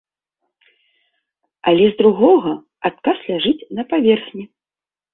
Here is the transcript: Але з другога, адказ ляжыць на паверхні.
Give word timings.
Але 1.73 1.85
з 1.93 1.97
другога, 2.01 2.57
адказ 2.93 3.17
ляжыць 3.31 3.59
на 3.81 3.89
паверхні. 3.97 4.43